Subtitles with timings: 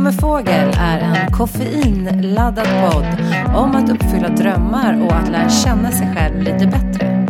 [0.00, 3.06] Kaffe med fågel är en koffeinladdad podd
[3.56, 7.26] om att uppfylla drömmar och att lära känna sig själv lite bättre.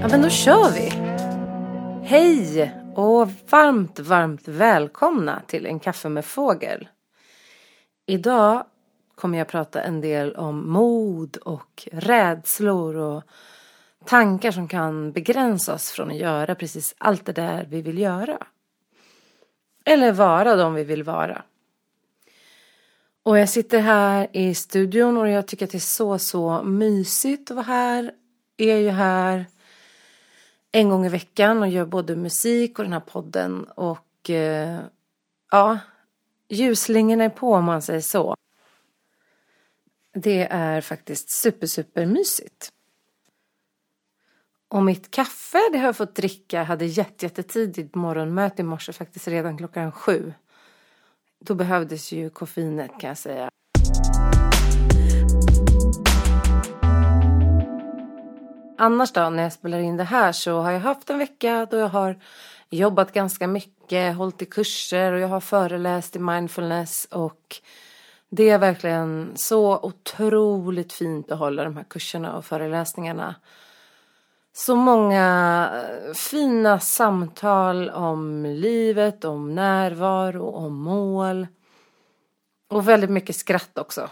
[0.00, 0.92] Ja, men då kör vi!
[2.08, 6.88] Hej och varmt, varmt välkomna till en kaffe med fågel.
[8.06, 8.64] Idag
[9.14, 13.22] kommer jag prata en del om mod och rädslor och
[14.04, 18.38] tankar som kan begränsa oss från att göra precis allt det där vi vill göra.
[19.84, 21.42] Eller vara de vi vill vara.
[23.22, 27.50] Och jag sitter här i studion och jag tycker att det är så, så mysigt
[27.50, 28.12] att vara här.
[28.56, 29.46] Jag är ju här
[30.72, 34.78] en gång i veckan och gör både musik och den här podden och eh,
[35.50, 35.78] ja,
[36.48, 38.34] ljusslingorna är på om man säger så.
[40.14, 42.72] Det är faktiskt super, super mysigt.
[44.68, 48.92] Och mitt kaffe, det har jag fått dricka, jag hade jätte, jättetidigt morgonmöte i morse,
[48.92, 50.32] faktiskt redan klockan sju.
[51.40, 53.50] Då behövdes ju koffeinet kan jag säga.
[58.78, 61.76] Annars då, när jag spelar in det här så har jag haft en vecka då
[61.76, 62.18] jag har
[62.70, 67.60] jobbat ganska mycket, hållit i kurser och jag har föreläst i mindfulness och
[68.34, 73.34] det är verkligen så otroligt fint att hålla de här kurserna och föreläsningarna.
[74.52, 81.46] Så många eh, fina samtal om livet, om närvaro, om mål.
[82.68, 84.10] Och väldigt mycket skratt också.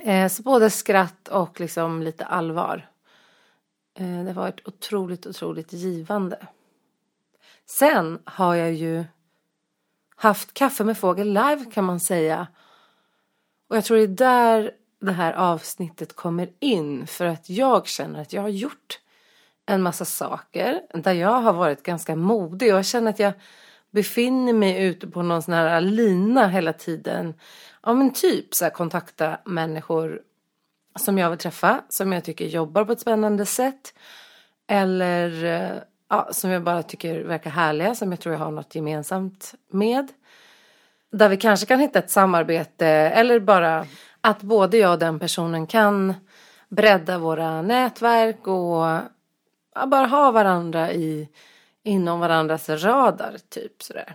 [0.00, 2.88] Eh, så både skratt och liksom lite allvar.
[3.98, 6.46] Eh, det har varit otroligt, otroligt givande.
[7.66, 9.04] Sen har jag ju
[10.16, 12.46] haft kaffe med fågel live kan man säga.
[13.68, 14.70] Och jag tror det är där
[15.00, 17.06] det här avsnittet kommer in.
[17.06, 19.00] För att jag känner att jag har gjort
[19.66, 22.72] en massa saker där jag har varit ganska modig.
[22.72, 23.32] Och jag känner att jag
[23.90, 27.34] befinner mig ute på någon sån här lina hela tiden.
[27.82, 30.22] Ja men typ så här kontakta människor
[30.98, 31.84] som jag vill träffa.
[31.88, 33.94] Som jag tycker jobbar på ett spännande sätt.
[34.66, 35.78] Eller eh,
[36.08, 37.94] ja, som jag bara tycker verkar härliga.
[37.94, 40.08] Som jag tror jag har något gemensamt med.
[41.12, 43.86] Där vi kanske kan hitta ett samarbete eller bara
[44.20, 46.14] att både jag och den personen kan
[46.68, 49.00] bredda våra nätverk och
[49.74, 51.28] ja, bara ha varandra i,
[51.84, 54.14] inom varandras radar typ sådär.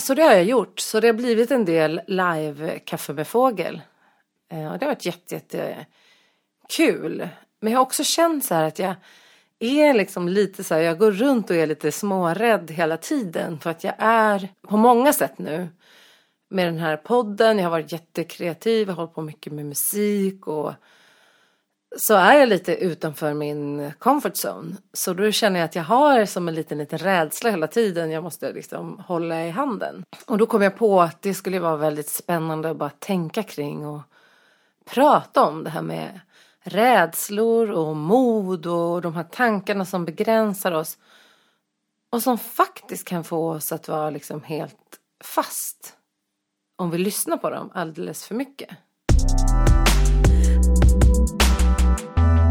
[0.00, 0.80] Så det har jag gjort.
[0.80, 3.80] Så det har blivit en del live kaffe med fågel.
[4.52, 5.86] Eh, och det har varit jätte, jätte
[6.68, 7.28] kul.
[7.60, 8.94] Men jag har också känt så här att jag
[9.62, 13.70] är liksom lite så här, jag går runt och är lite smårädd hela tiden för
[13.70, 15.68] att jag är på många sätt nu
[16.50, 17.58] med den här podden.
[17.58, 20.72] Jag har varit jättekreativ, jag har hållit på mycket med musik och
[21.96, 24.76] så är jag lite utanför min comfort zone.
[24.92, 28.10] Så då känner jag att jag har som en liten, liten rädsla hela tiden.
[28.10, 30.04] Jag måste liksom hålla i handen.
[30.26, 33.86] Och då kom jag på att det skulle vara väldigt spännande att bara tänka kring
[33.86, 34.00] och
[34.84, 36.20] prata om det här med
[36.62, 40.98] rädslor och mod och de här tankarna som begränsar oss.
[42.10, 45.96] Och som faktiskt kan få oss att vara liksom helt fast.
[46.76, 48.68] Om vi lyssnar på dem alldeles för mycket.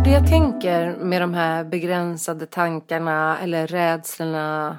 [0.03, 4.77] Det jag tänker med de här begränsade tankarna eller rädslorna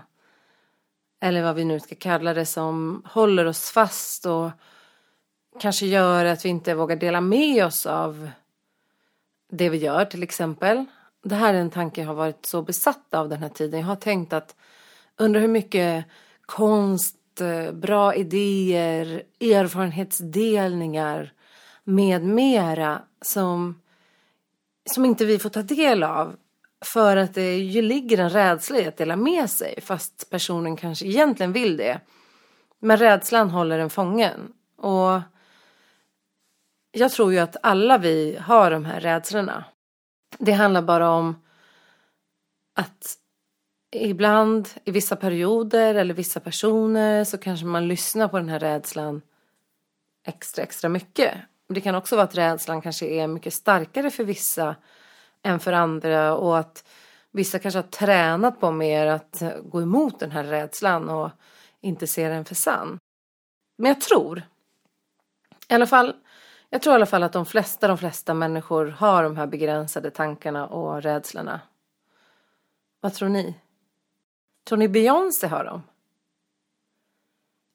[1.21, 4.51] eller vad vi nu ska kalla det som håller oss fast och
[5.61, 8.31] kanske gör att vi inte vågar dela med oss av
[9.53, 10.85] det vi gör till exempel.
[11.25, 13.81] Det här är en tanke jag har varit så besatt av den här tiden.
[13.81, 14.55] Jag har tänkt att
[15.17, 16.05] Undrar hur mycket
[16.47, 21.33] konst, eh, bra idéer, erfarenhetsdelningar
[21.85, 23.81] med mera som,
[24.91, 26.37] som inte vi får ta del av.
[26.85, 31.07] För att det ju ligger en rädsla i att dela med sig fast personen kanske
[31.07, 32.01] egentligen vill det.
[32.79, 34.53] Men rädslan håller en fången.
[34.77, 35.21] Och
[36.93, 39.65] jag tror ju att alla vi har de här rädslorna.
[40.39, 41.43] Det handlar bara om
[42.75, 43.17] att
[43.93, 49.23] ibland i vissa perioder eller vissa personer så kanske man lyssnar på den här rädslan
[50.27, 51.35] extra, extra mycket.
[51.69, 54.77] Det kan också vara att rädslan kanske är mycket starkare för vissa
[55.43, 56.85] än för andra och att
[57.31, 61.31] vissa kanske har tränat på mer att gå emot den här rädslan och
[61.81, 62.99] inte se den för sann.
[63.79, 64.43] Men jag tror,
[65.69, 66.15] i alla fall
[66.73, 70.11] jag tror i alla fall att de flesta, de flesta människor har de här begränsade
[70.11, 71.61] tankarna och rädslorna.
[73.01, 73.55] Vad tror ni?
[74.65, 75.83] Tror ni Beyoncé har dem?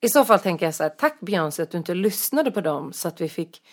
[0.01, 2.93] I så fall tänker jag så här, tack Beyoncé att du inte lyssnade på dem
[2.93, 3.63] så att vi fick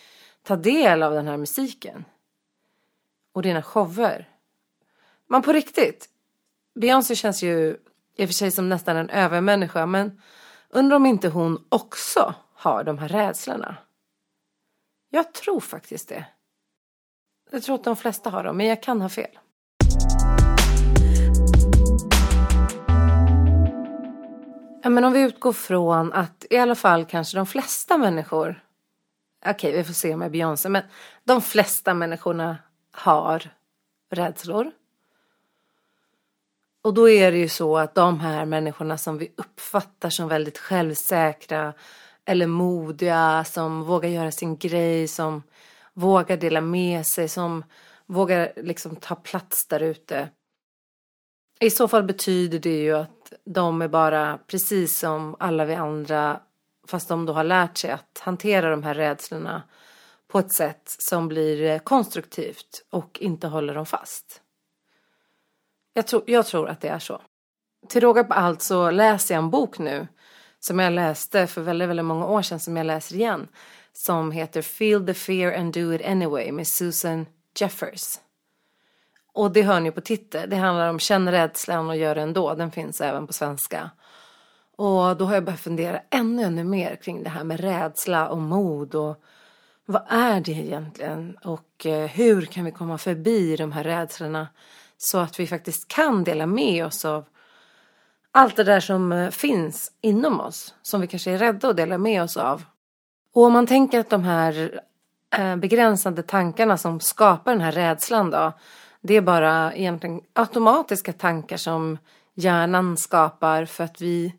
[0.43, 2.05] ta del av den här musiken.
[3.33, 4.29] och dina shower.
[5.27, 6.09] Men på riktigt,
[6.75, 7.77] Beyoncé känns ju
[8.15, 10.21] i och för sig som nästan en övermänniska men
[10.69, 13.77] undrar om inte hon också har de här rädslorna.
[15.15, 16.25] Jag tror faktiskt det.
[17.51, 19.39] Jag tror att de flesta har dem, men jag kan ha fel.
[24.83, 28.63] Ja, men om vi utgår från att i alla fall kanske de flesta människor
[29.45, 30.83] Okej, okay, vi får se med Beyoncé, men
[31.23, 32.57] de flesta människorna
[32.91, 33.49] har
[34.09, 34.71] rädslor.
[36.81, 40.57] Och då är det ju så att de här människorna som vi uppfattar som väldigt
[40.57, 41.73] självsäkra
[42.25, 45.43] eller modiga, som vågar göra sin grej, som
[45.93, 47.63] vågar dela med sig, som
[48.05, 50.29] vågar liksom ta plats där ute.
[51.59, 56.39] I så fall betyder det ju att de är bara precis som alla vi andra
[56.87, 59.63] fast de då har lärt sig att hantera de här rädslorna
[60.27, 64.41] på ett sätt som blir konstruktivt och inte håller dem fast.
[65.93, 67.21] Jag tror, jag tror att det är så.
[67.89, 70.07] Till råga på allt så läser jag en bok nu
[70.65, 73.47] som jag läste för väldigt, väldigt många år sedan som jag läser igen.
[73.93, 77.25] Som heter Feel the fear and do it anyway med Susan
[77.59, 78.19] Jeffers.
[79.33, 80.49] Och det hör ni på titeln.
[80.49, 82.53] Det handlar om känn rädslan och gör det ändå.
[82.53, 83.89] Den finns även på svenska.
[84.77, 88.37] Och då har jag börjat fundera ännu, ännu mer kring det här med rädsla och
[88.37, 89.23] mod och
[89.85, 94.47] vad är det egentligen och eh, hur kan vi komma förbi de här rädslorna
[94.97, 97.25] så att vi faktiskt kan dela med oss av
[98.35, 101.97] allt det där som eh, finns inom oss som vi kanske är rädda att dela
[101.97, 102.63] med oss av.
[103.33, 104.81] Och om man tänker att de här
[105.37, 108.53] eh, begränsande tankarna som skapar den här rädslan då
[109.01, 111.97] det är bara egentligen automatiska tankar som
[112.33, 114.33] hjärnan skapar för att vi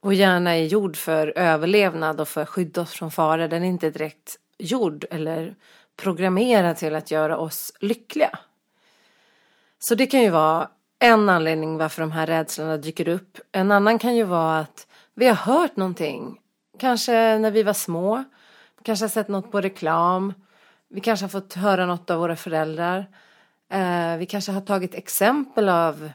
[0.00, 3.48] vår hjärna är gjord för överlevnad och för att skydda oss från fara.
[3.48, 5.54] Den är inte direkt gjord eller
[5.96, 8.38] programmerad till att göra oss lyckliga.
[9.78, 13.38] Så det kan ju vara en anledning varför de här rädslorna dyker upp.
[13.52, 16.40] En annan kan ju vara att vi har hört någonting.
[16.78, 18.24] Kanske när vi var små.
[18.82, 20.32] Kanske har sett något på reklam.
[20.88, 23.06] Vi kanske har fått höra något av våra föräldrar.
[23.72, 26.10] Eh, vi kanske har tagit exempel av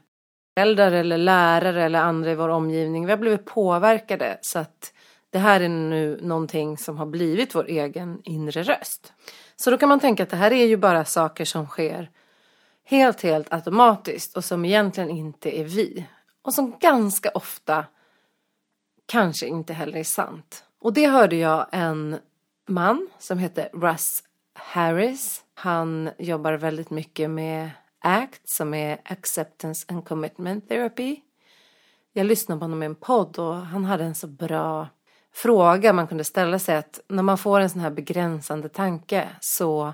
[0.54, 3.06] föräldrar eller lärare eller andra i vår omgivning.
[3.06, 4.94] Vi har blivit påverkade så att
[5.30, 9.14] det här är nu någonting som har blivit vår egen inre röst.
[9.56, 12.10] Så då kan man tänka att det här är ju bara saker som sker
[12.84, 16.08] helt, helt automatiskt och som egentligen inte är vi.
[16.42, 17.86] Och som ganska ofta
[19.06, 20.64] kanske inte heller är sant.
[20.80, 22.20] Och det hörde jag en
[22.68, 25.44] man som heter Russ Harris.
[25.54, 27.70] Han jobbar väldigt mycket med
[28.00, 31.20] ACT som är Acceptance and Commitment Therapy.
[32.14, 34.88] Jag lyssnade på honom i en podd och han hade en så bra
[35.34, 39.94] fråga man kunde ställa sig att när man får en sån här begränsande tanke så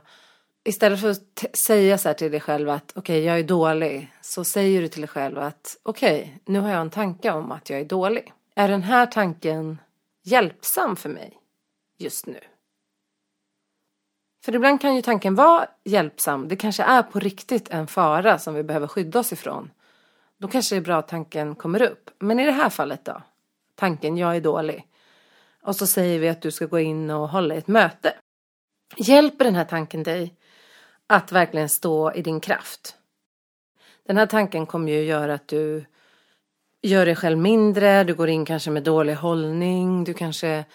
[0.64, 4.14] istället för att säga så här till dig själv att okej okay, jag är dålig
[4.22, 7.51] så säger du till dig själv att okej okay, nu har jag en tanke om
[7.51, 8.34] att jag är dålig.
[8.56, 9.78] Är den här tanken
[10.24, 11.38] hjälpsam för mig
[11.98, 12.39] just nu?
[14.46, 16.48] För ibland kan ju tanken vara hjälpsam.
[16.48, 19.72] Det kanske är på riktigt en fara som vi behöver skydda oss ifrån.
[20.38, 22.10] Då kanske det är bra att tanken kommer upp.
[22.20, 23.22] Men i det här fallet då?
[23.75, 24.88] Tanken, jag är dålig.
[25.62, 28.13] Och så säger vi att du ska gå in och hålla ett möte.
[28.98, 30.36] Hjälper den här tanken dig
[31.10, 32.96] att verkligen stå i din kraft?
[34.08, 35.86] Den här tanken kommer ju göra att du
[36.82, 40.66] gör dig själv mindre, du går in kanske med dålig hållning, du kanske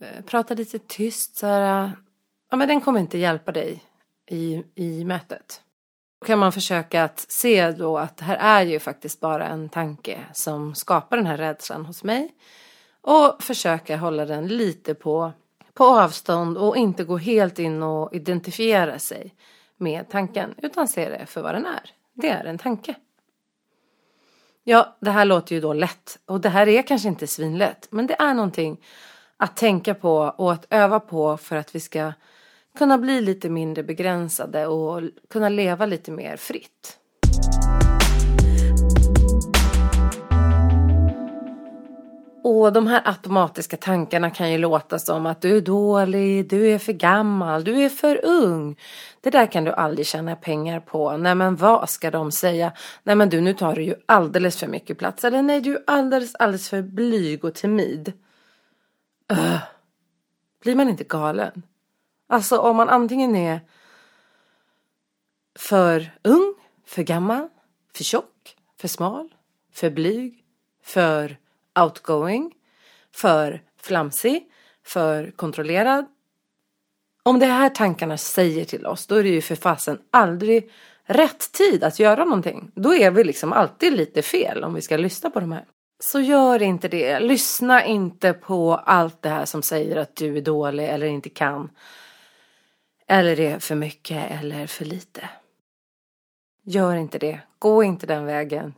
[0.00, 1.90] eh, pratar lite tyst så här eh,
[2.50, 3.84] ja, men den kommer inte hjälpa dig
[4.26, 5.62] i, i mötet.
[6.20, 9.68] Då kan man försöka att se då att det här är ju faktiskt bara en
[9.68, 12.34] tanke som skapar den här rädslan hos mig.
[13.00, 15.32] Och försöka hålla den lite på,
[15.74, 19.34] på avstånd och inte gå helt in och identifiera sig
[19.78, 21.90] med tanken utan se det för vad den är.
[22.14, 22.94] Det är en tanke.
[24.64, 28.06] Ja, det här låter ju då lätt och det här är kanske inte svinlätt men
[28.06, 28.80] det är någonting
[29.36, 32.12] att tänka på och att öva på för att vi ska
[32.78, 36.98] kunna bli lite mindre begränsade och kunna leva lite mer fritt.
[42.50, 46.78] Och de här automatiska tankarna kan ju låta som att du är dålig, du är
[46.78, 48.76] för gammal, du är för ung.
[49.20, 51.16] Det där kan du aldrig tjäna pengar på.
[51.16, 52.72] Nej men vad ska de säga?
[53.02, 55.24] Nej men du nu tar du ju alldeles för mycket plats.
[55.24, 58.12] Eller nej du är alldeles, alldeles för blyg och timid.
[59.28, 59.58] Öh.
[60.62, 61.62] Blir man inte galen?
[62.28, 63.60] Alltså om man antingen är
[65.58, 66.54] för ung,
[66.86, 67.48] för gammal,
[67.94, 69.34] för tjock, för smal,
[69.72, 70.44] för blyg,
[70.82, 71.38] för
[71.82, 72.54] outgoing,
[73.14, 74.46] för flamsig,
[74.84, 76.06] för kontrollerad.
[77.22, 80.70] Om det här tankarna säger till oss, då är det ju för fasen aldrig
[81.04, 82.70] rätt tid att göra någonting.
[82.74, 85.64] Då är vi liksom alltid lite fel om vi ska lyssna på de här.
[86.00, 87.20] Så gör inte det.
[87.20, 91.70] Lyssna inte på allt det här som säger att du är dålig eller inte kan.
[93.06, 95.28] Eller är för mycket eller för lite.
[96.62, 97.40] Gör inte det.
[97.58, 98.74] Gå inte den vägen.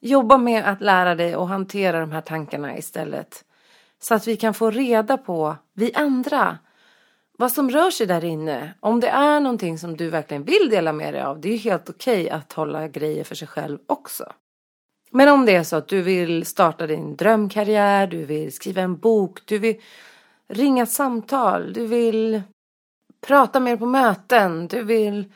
[0.00, 3.44] Jobba med att lära dig och hantera de här tankarna istället.
[3.98, 6.58] Så att vi kan få reda på, vi andra,
[7.38, 8.74] vad som rör sig där inne.
[8.80, 11.58] Om det är någonting som du verkligen vill dela med dig av, det är ju
[11.58, 14.32] helt okej okay att hålla grejer för sig själv också.
[15.10, 18.96] Men om det är så att du vill starta din drömkarriär, du vill skriva en
[18.96, 19.76] bok, du vill
[20.48, 22.42] ringa ett samtal, du vill
[23.26, 25.32] prata mer på möten, du vill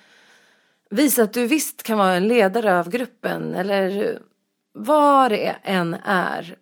[0.91, 4.19] visa att du visst kan vara en ledare av gruppen eller
[4.73, 6.59] vad det än är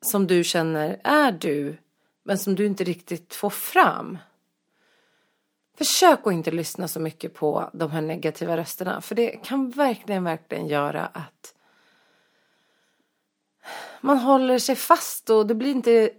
[0.00, 1.76] som du känner är du
[2.24, 4.18] men som du inte riktigt får fram.
[5.78, 10.24] Försök att inte lyssna så mycket på de här negativa rösterna för det kan verkligen,
[10.24, 11.54] verkligen göra att
[14.00, 16.10] man håller sig fast och det blir inte,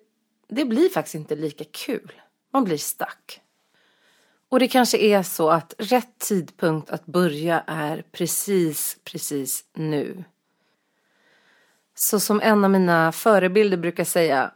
[0.47, 2.21] det blir faktiskt inte lika kul.
[2.51, 3.41] Man blir stack.
[4.49, 10.23] Och det kanske är så att rätt tidpunkt att börja är precis, precis nu.
[11.95, 14.51] Så som en av mina förebilder brukar säga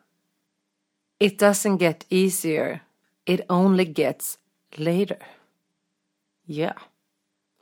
[1.20, 2.84] It doesn't get easier,
[3.26, 4.40] it only gets
[4.72, 5.28] later.
[6.46, 6.78] Ja, yeah.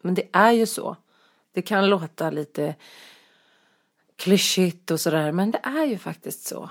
[0.02, 0.98] men det är ju så.
[1.52, 2.76] Det kan låta lite
[4.16, 6.70] klyschigt och sådär, men det är ju faktiskt så.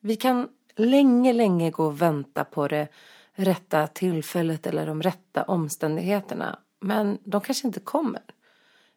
[0.00, 2.88] Vi kan länge, länge gå och vänta på det
[3.32, 8.22] rätta tillfället eller de rätta omständigheterna, men de kanske inte kommer.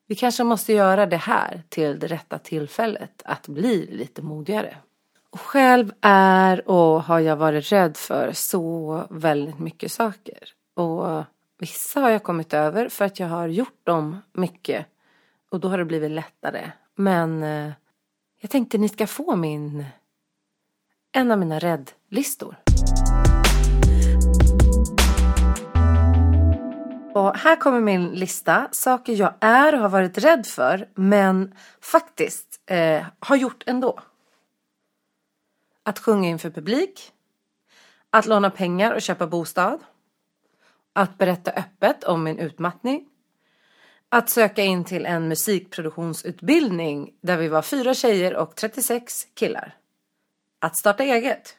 [0.09, 4.77] Vi kanske måste göra det här till det rätta tillfället, att bli lite modigare.
[5.29, 10.49] Och själv är och har jag varit rädd för så väldigt mycket saker.
[10.73, 11.23] Och
[11.59, 14.85] vissa har jag kommit över för att jag har gjort dem mycket.
[15.51, 16.71] Och då har det blivit lättare.
[16.95, 17.71] Men eh,
[18.41, 19.85] jag tänkte ni ska få min,
[21.11, 22.55] en av mina räddlistor.
[27.19, 28.67] Och här kommer min lista.
[28.71, 33.99] Saker jag är och har varit rädd för men faktiskt eh, har gjort ändå.
[35.83, 37.11] Att sjunga inför publik.
[38.09, 39.79] Att låna pengar och köpa bostad.
[40.93, 43.05] Att berätta öppet om min utmattning.
[44.09, 49.75] Att söka in till en musikproduktionsutbildning där vi var fyra tjejer och 36 killar.
[50.59, 51.57] Att starta eget.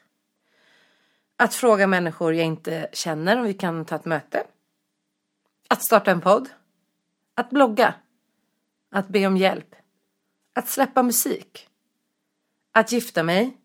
[1.37, 4.43] Att fråga människor jag inte känner om vi kan ta ett möte.
[5.71, 6.49] Att starta en podd.
[7.35, 7.93] Att blogga.
[8.91, 9.75] Att be om hjälp.
[10.53, 11.67] Att släppa musik.
[12.71, 13.57] Att gifta mig.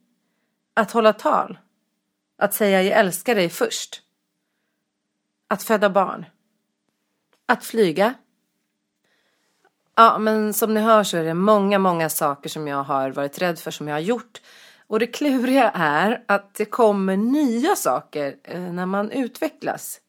[0.75, 1.59] Att hålla tal.
[2.39, 4.03] Att säga jag älskar dig först.
[5.49, 6.27] Att föda barn.
[7.47, 8.15] Att flyga.
[9.95, 13.39] Ja, men som ni hör så är det många, många saker som jag har varit
[13.39, 14.41] rädd för som jag har gjort.
[14.87, 20.01] Och det kluriga är att det kommer nya saker eh, när man utvecklas.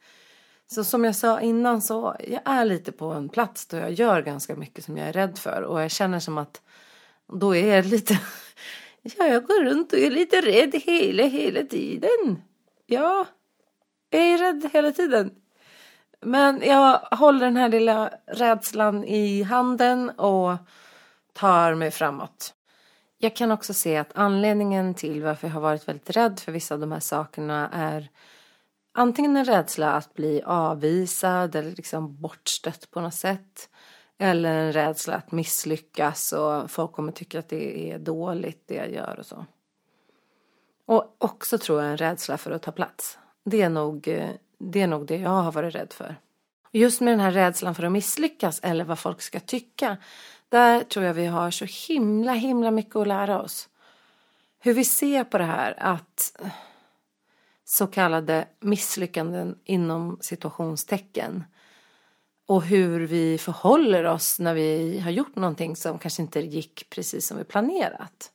[0.68, 4.22] Så som jag sa innan så jag är lite på en plats där jag gör
[4.22, 6.62] ganska mycket som jag är rädd för och jag känner som att
[7.34, 8.20] då är jag lite
[9.02, 12.42] Ja, jag går runt och är lite rädd hela, hela tiden.
[12.86, 13.26] Ja,
[14.10, 15.32] jag är rädd hela tiden.
[16.22, 20.58] Men jag håller den här lilla rädslan i handen och
[21.34, 22.54] tar mig framåt.
[23.18, 26.74] Jag kan också se att anledningen till varför jag har varit väldigt rädd för vissa
[26.74, 28.10] av de här sakerna är
[28.98, 33.70] antingen en rädsla att bli avvisad eller liksom bortstött på något sätt.
[34.18, 38.92] Eller en rädsla att misslyckas och folk kommer tycka att det är dåligt det jag
[38.92, 39.46] gör och så.
[40.86, 43.18] Och också tror jag en rädsla för att ta plats.
[43.46, 44.02] Det är nog
[44.58, 46.16] det, är nog det jag har varit rädd för.
[46.72, 49.98] Just med den här rädslan för att misslyckas eller vad folk ska tycka.
[50.50, 53.70] Där tror jag vi har så himla, himla mycket att lära oss.
[54.60, 56.42] Hur vi ser på det här att
[57.70, 61.44] så kallade misslyckanden inom situationstecken.
[62.48, 67.28] Och hur vi förhåller oss när vi har gjort någonting som kanske inte gick precis
[67.28, 68.32] som vi planerat.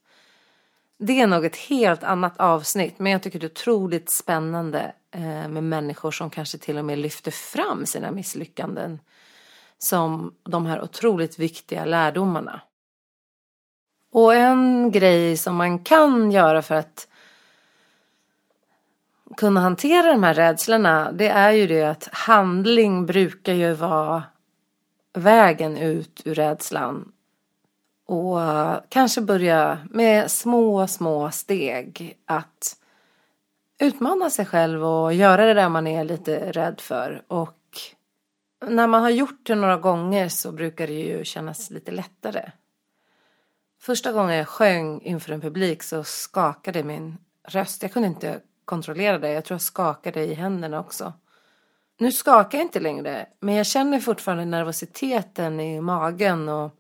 [0.99, 5.49] Det är nog ett helt annat avsnitt men jag tycker det är otroligt spännande eh,
[5.49, 9.01] med människor som kanske till och med lyfter fram sina misslyckanden
[9.79, 12.61] som de här otroligt viktiga lärdomarna.
[14.13, 17.09] Och en grej som man kan göra för att
[19.37, 24.23] kunna hantera de här rädslorna det är ju det att handling brukar ju vara
[25.15, 27.13] vägen ut ur rädslan.
[28.07, 28.39] Och
[28.89, 32.77] kanske börja med små, små steg att
[33.79, 37.23] utmana sig själv och göra det där man är lite rädd för.
[37.29, 37.59] Och
[38.67, 42.51] när man har gjort det några gånger så brukar det ju kännas lite lättare.
[43.81, 47.83] Första gången jag sjöng inför en publik så skakade min röst.
[47.83, 48.41] Jag kunde inte
[48.73, 49.33] kontrollera det.
[49.33, 51.13] Jag tror jag skakade i händerna också.
[51.99, 56.71] Nu skakar jag inte längre, men jag känner fortfarande nervositeten i magen och,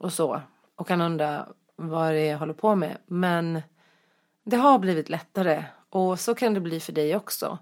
[0.00, 0.42] och så.
[0.76, 2.96] Och kan undra vad det är jag håller på med.
[3.06, 3.62] Men
[4.44, 7.58] det har blivit lättare och så kan det bli för dig också.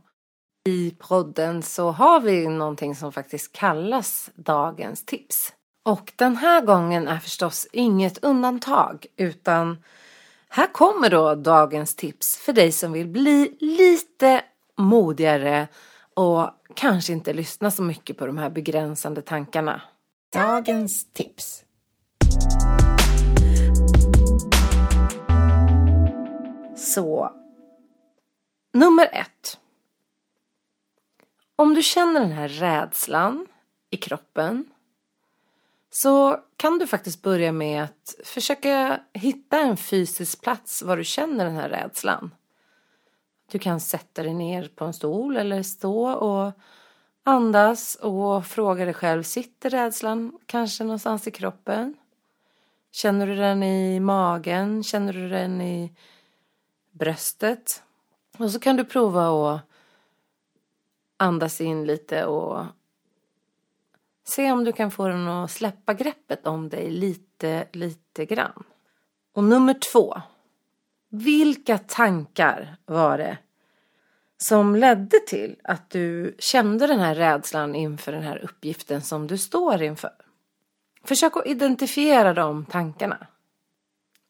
[0.65, 5.53] I podden så har vi någonting som faktiskt kallas dagens tips.
[5.85, 9.83] Och den här gången är förstås inget undantag utan
[10.49, 14.45] här kommer då dagens tips för dig som vill bli lite
[14.77, 15.69] modigare
[16.15, 19.83] och kanske inte lyssna så mycket på de här begränsande tankarna.
[20.33, 21.65] Dagens tips.
[26.77, 27.33] Så.
[28.73, 29.59] Nummer ett.
[31.57, 33.47] Om du känner den här rädslan
[33.91, 34.65] i kroppen
[35.91, 41.45] så kan du faktiskt börja med att försöka hitta en fysisk plats var du känner
[41.45, 42.35] den här rädslan.
[43.51, 46.53] Du kan sätta dig ner på en stol eller stå och
[47.23, 51.95] andas och fråga dig själv, sitter rädslan kanske någonstans i kroppen?
[52.91, 54.85] Känner du den i magen?
[54.85, 55.93] Känner du den i
[56.91, 57.83] bröstet?
[58.39, 59.61] Och så kan du prova att
[61.17, 62.65] andas in lite och
[64.29, 68.65] se om du kan få den att släppa greppet om dig lite, lite grann.
[69.33, 70.21] Och nummer två.
[71.09, 73.39] Vilka tankar var det
[74.37, 79.39] som ledde till att du kände den här rädslan inför den här uppgiften som du
[79.39, 80.13] står inför?
[81.05, 83.27] Försök att identifiera de tankarna.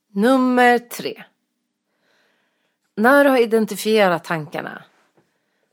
[0.09, 1.25] Nummer tre.
[2.95, 4.83] När du har identifierat tankarna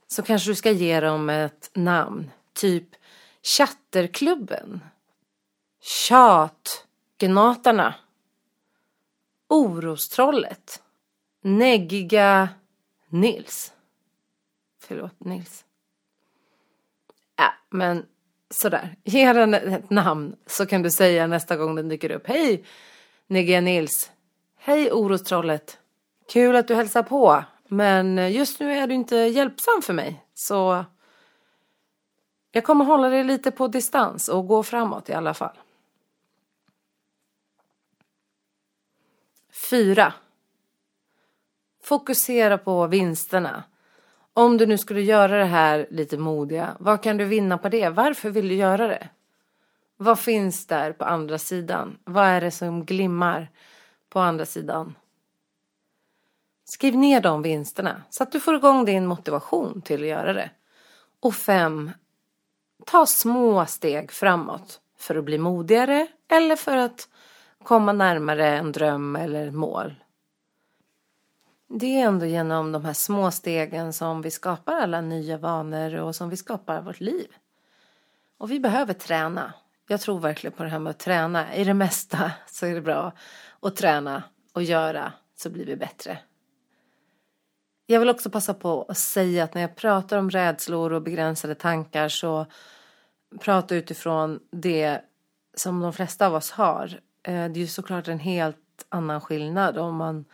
[0.06, 2.30] så kanske du ska ge dem ett namn.
[2.52, 2.88] Typ
[3.46, 4.80] Chatterklubben.
[5.80, 7.94] Tjatgnatarna.
[9.48, 10.82] Orostrollet.
[11.40, 12.48] Neggiga
[13.08, 13.72] Nils.
[14.80, 15.64] Förlåt, Nils.
[17.36, 18.06] Ja, men
[18.50, 18.96] sådär.
[19.04, 22.26] Ge den ett namn så kan du säga nästa gång den dyker upp.
[22.26, 22.64] Hej,
[23.26, 24.10] Neggiga Nils.
[24.56, 25.78] Hej, Orostrollet.
[26.32, 27.44] Kul att du hälsar på.
[27.68, 30.24] Men just nu är du inte hjälpsam för mig.
[30.34, 30.84] Så
[32.56, 35.56] jag kommer hålla dig lite på distans och gå framåt i alla fall.
[39.70, 40.12] 4.
[41.82, 43.62] Fokusera på vinsterna.
[44.32, 47.88] Om du nu skulle göra det här lite modiga, vad kan du vinna på det?
[47.88, 49.08] Varför vill du göra det?
[49.96, 51.98] Vad finns där på andra sidan?
[52.04, 53.50] Vad är det som glimmar
[54.08, 54.94] på andra sidan?
[56.64, 60.50] Skriv ner de vinsterna så att du får igång din motivation till att göra det.
[61.20, 61.90] Och fem,
[62.86, 67.08] ta små steg framåt för att bli modigare eller för att
[67.64, 69.94] komma närmare en dröm eller mål.
[71.68, 76.16] Det är ändå genom de här små stegen som vi skapar alla nya vanor och
[76.16, 77.26] som vi skapar vårt liv.
[78.38, 79.52] Och vi behöver träna.
[79.88, 81.54] Jag tror verkligen på det här med att träna.
[81.54, 83.12] I det mesta så är det bra
[83.60, 84.22] att träna
[84.52, 86.18] och göra så blir vi bättre.
[87.86, 91.54] Jag vill också passa på att säga att när jag pratar om rädslor och begränsade
[91.54, 92.46] tankar så
[93.40, 95.00] pratar jag utifrån det
[95.56, 97.00] som de flesta av oss har.
[97.22, 100.24] Eh, det är ju såklart en helt annan skillnad om man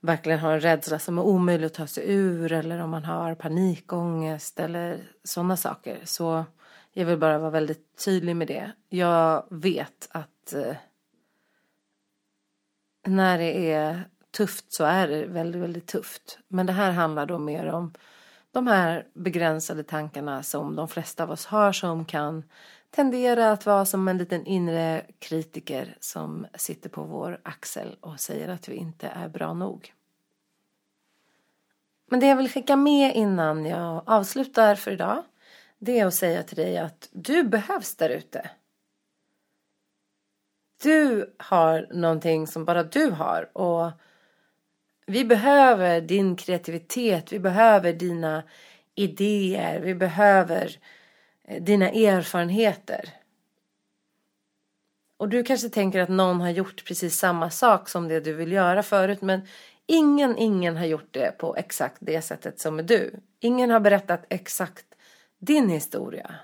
[0.00, 3.34] verkligen har en rädsla som är omöjlig att ta sig ur eller om man har
[3.34, 6.00] panikångest eller sådana saker.
[6.04, 6.44] Så
[6.92, 8.72] jag vill bara vara väldigt tydlig med det.
[8.88, 10.76] Jag vet att eh,
[13.06, 16.38] när det är tufft så är det väldigt, väldigt tufft.
[16.48, 17.92] Men det här handlar då mer om
[18.52, 22.44] de här begränsade tankarna som de flesta av oss har som kan
[22.90, 28.48] tendera att vara som en liten inre kritiker som sitter på vår axel och säger
[28.48, 29.92] att vi inte är bra nog.
[32.10, 35.22] Men det jag vill skicka med innan jag avslutar för idag
[35.84, 38.50] det är att säga till dig att du behövs där ute.
[40.82, 43.90] Du har någonting som bara du har och
[45.06, 48.42] vi behöver din kreativitet, vi behöver dina
[48.94, 50.76] idéer, vi behöver
[51.44, 53.10] eh, dina erfarenheter.
[55.16, 58.52] Och du kanske tänker att någon har gjort precis samma sak som det du vill
[58.52, 59.40] göra förut men
[59.86, 63.14] ingen, ingen har gjort det på exakt det sättet som är du.
[63.40, 64.86] Ingen har berättat exakt
[65.38, 66.34] din historia.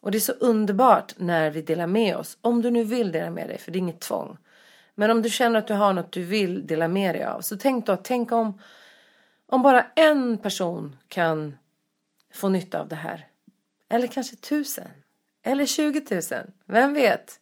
[0.00, 3.30] Och det är så underbart när vi delar med oss, om du nu vill dela
[3.30, 4.38] med dig, för det är inget tvång.
[5.00, 7.56] Men om du känner att du har något du vill dela med dig av så
[7.56, 8.60] tänk då, tänk om,
[9.46, 11.58] om bara en person kan
[12.34, 13.28] få nytta av det här.
[13.88, 14.88] Eller kanske tusen.
[15.42, 16.22] Eller 20 000.
[16.64, 17.40] Vem vet?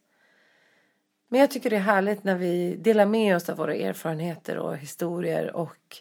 [1.29, 4.77] Men jag tycker det är härligt när vi delar med oss av våra erfarenheter och
[4.77, 5.97] historier och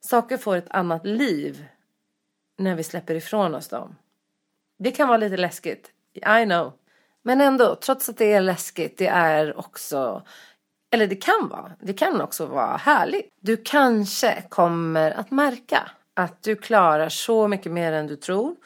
[0.00, 1.66] saker får ett annat liv
[2.58, 3.96] när vi släpper ifrån oss dem.
[4.78, 5.90] Det kan vara lite läskigt.
[6.14, 6.72] I know.
[7.22, 10.22] Men ändå, trots att det är läskigt, det är också
[10.90, 13.28] eller det kan vara, det kan också vara härligt.
[13.40, 18.56] Du kanske kommer att märka att du klarar så mycket mer än du tror.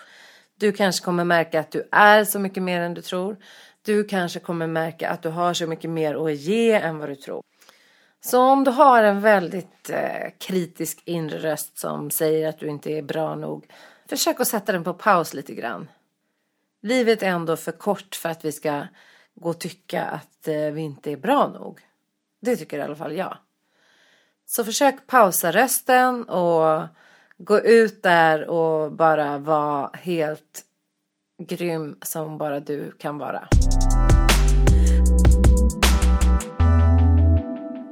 [0.59, 3.37] Du kanske kommer märka att du är så mycket mer än du tror.
[3.83, 7.17] Du kanske kommer märka att du har så mycket mer att ge än vad du
[7.17, 7.43] tror.
[8.21, 12.93] Så om du har en väldigt eh, kritisk inre röst som säger att du inte
[12.93, 13.67] är bra nog.
[14.09, 15.89] Försök att sätta den på paus lite grann.
[16.83, 18.87] Livet är ändå för kort för att vi ska
[19.35, 21.81] gå och tycka att eh, vi inte är bra nog.
[22.41, 23.39] Det tycker i alla fall jag.
[24.47, 26.87] Så försök pausa rösten och
[27.39, 30.65] gå ut där och bara vara helt
[31.43, 33.49] grym som bara du kan vara.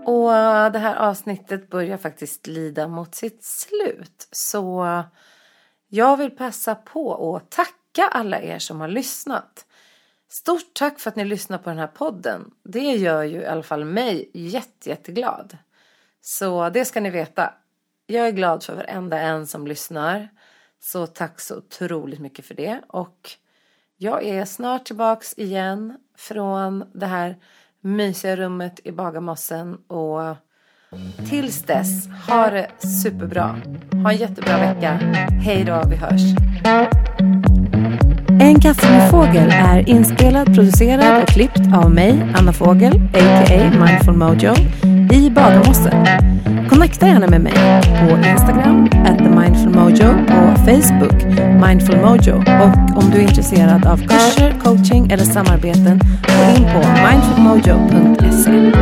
[0.05, 4.29] Och det här avsnittet börjar faktiskt lida mot sitt slut.
[4.33, 4.87] Så
[5.89, 9.65] jag vill passa på att tacka alla er som har lyssnat.
[10.31, 12.51] Stort tack för att ni lyssnar på den här podden.
[12.65, 15.59] Det gör ju i alla fall mig jätte, jätteglad.
[16.21, 17.55] Så det ska ni veta.
[18.07, 20.29] Jag är glad för varenda en som lyssnar.
[20.81, 22.81] Så tack så otroligt mycket för det.
[22.89, 23.31] Och
[23.97, 27.37] jag är snart tillbaks igen från det här
[27.81, 29.75] mysiga rummet i Bagarmossen.
[29.75, 30.37] Och
[31.31, 32.71] tills dess, ha det
[33.03, 33.61] superbra.
[34.03, 34.93] Ha en jättebra vecka.
[35.45, 36.23] Hej då, vi hörs.
[38.59, 43.71] En kaffe med fågel är inspelad, producerad och klippt av mig, Anna Fågel, a.k.a.
[43.87, 44.55] Mindful Mojo,
[45.13, 46.07] i Bagarmossen.
[46.69, 51.25] Connecta gärna med mig på Instagram, at the Mindful Mojo, på Facebook,
[51.67, 56.85] Mindful Mojo och om du är intresserad av kurser, coaching eller samarbeten, gå in på
[57.09, 58.73] mindfulmojo.se.